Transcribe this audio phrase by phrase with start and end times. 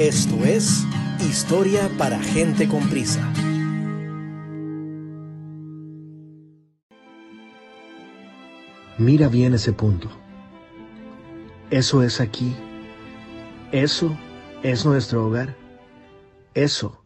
[0.00, 0.86] Esto es
[1.20, 3.20] Historia para gente con prisa.
[8.96, 10.08] Mira bien ese punto.
[11.70, 12.56] Eso es aquí.
[13.72, 14.16] Eso
[14.62, 15.54] es nuestro hogar.
[16.54, 17.04] Eso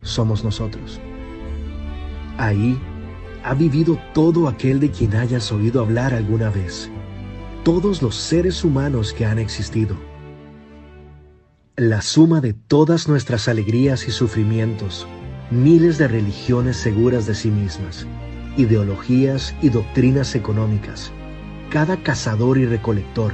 [0.00, 0.98] somos nosotros.
[2.38, 2.80] Ahí
[3.44, 6.90] ha vivido todo aquel de quien hayas oído hablar alguna vez.
[7.64, 10.09] Todos los seres humanos que han existido.
[11.80, 15.06] La suma de todas nuestras alegrías y sufrimientos.
[15.50, 18.06] Miles de religiones seguras de sí mismas.
[18.58, 21.10] Ideologías y doctrinas económicas.
[21.70, 23.32] Cada cazador y recolector.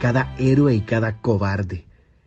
[0.00, 1.84] Cada héroe y cada cobarde.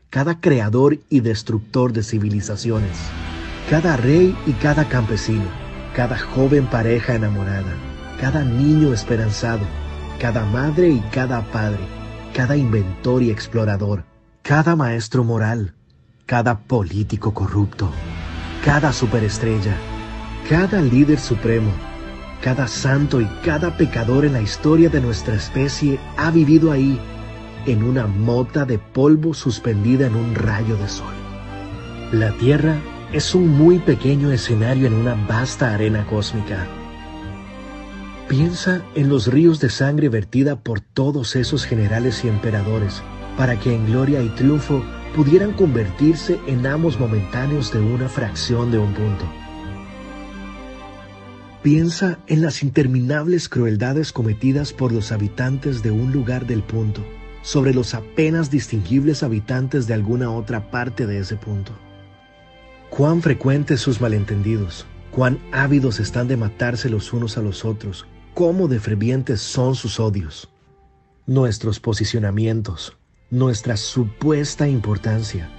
[0.10, 2.98] Cada creador y destructor de civilizaciones.
[3.70, 5.46] Cada rey y cada campesino
[5.96, 7.74] cada joven pareja enamorada,
[8.20, 9.64] cada niño esperanzado,
[10.20, 11.80] cada madre y cada padre,
[12.34, 14.04] cada inventor y explorador,
[14.48, 15.74] cada maestro moral,
[16.28, 17.90] cada político corrupto,
[18.64, 19.76] cada superestrella,
[20.48, 21.72] cada líder supremo,
[22.44, 27.00] cada santo y cada pecador en la historia de nuestra especie ha vivido ahí,
[27.66, 31.16] en una mota de polvo suspendida en un rayo de sol.
[32.12, 32.76] La Tierra
[33.14, 36.68] es un muy pequeño escenario en una vasta arena cósmica.
[38.28, 43.02] Piensa en los ríos de sangre vertida por todos esos generales y emperadores,
[43.38, 44.84] para que en gloria y triunfo
[45.16, 49.26] pudieran convertirse en amos momentáneos de una fracción de un punto.
[51.64, 57.02] Piensa en las interminables crueldades cometidas por los habitantes de un lugar del punto
[57.46, 61.72] sobre los apenas distinguibles habitantes de alguna otra parte de ese punto.
[62.90, 68.68] Cuán frecuentes sus malentendidos, cuán ávidos están de matarse los unos a los otros, cómo
[68.68, 70.50] de fervientes son sus odios.
[71.28, 72.98] Nuestros posicionamientos,
[73.30, 75.50] nuestra supuesta importancia,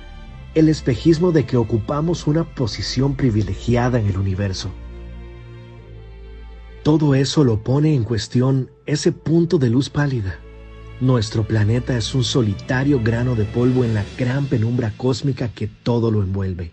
[0.54, 4.71] el espejismo de que ocupamos una posición privilegiada en el universo.
[6.82, 10.38] Todo eso lo pone en cuestión ese punto de luz pálida.
[11.00, 16.10] Nuestro planeta es un solitario grano de polvo en la gran penumbra cósmica que todo
[16.10, 16.72] lo envuelve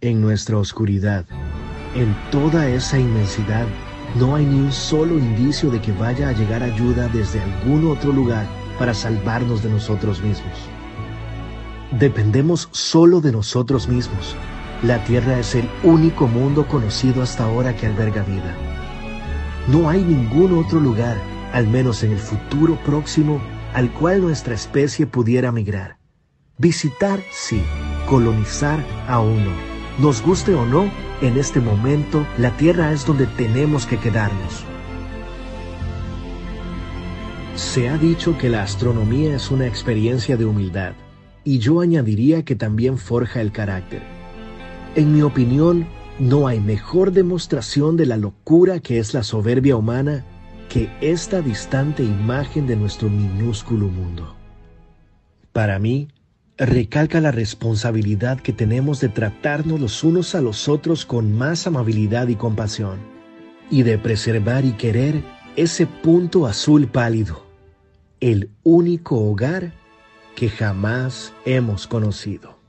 [0.00, 1.26] en nuestra oscuridad,
[1.94, 3.66] en toda esa inmensidad,
[4.16, 8.12] no hay ni un solo indicio de que vaya a llegar ayuda desde algún otro
[8.12, 8.46] lugar
[8.80, 10.54] para salvarnos de nosotros mismos.
[11.92, 14.34] Dependemos solo de nosotros mismos.
[14.82, 18.56] La Tierra es el único mundo conocido hasta ahora que alberga vida.
[19.68, 21.18] No hay ningún otro lugar,
[21.52, 23.42] al menos en el futuro próximo,
[23.74, 25.98] al cual nuestra especie pudiera migrar.
[26.56, 27.62] Visitar sí,
[28.08, 29.52] colonizar aún no.
[29.98, 34.64] Nos guste o no, en este momento la tierra es donde tenemos que quedarnos.
[37.60, 40.94] Se ha dicho que la astronomía es una experiencia de humildad,
[41.44, 44.02] y yo añadiría que también forja el carácter.
[44.96, 45.86] En mi opinión,
[46.18, 50.24] no hay mejor demostración de la locura que es la soberbia humana
[50.70, 54.34] que esta distante imagen de nuestro minúsculo mundo.
[55.52, 56.08] Para mí,
[56.56, 62.26] recalca la responsabilidad que tenemos de tratarnos los unos a los otros con más amabilidad
[62.28, 62.98] y compasión,
[63.70, 65.22] y de preservar y querer
[65.56, 67.49] ese punto azul pálido,
[68.20, 69.72] el único hogar
[70.36, 72.59] que jamás hemos conocido.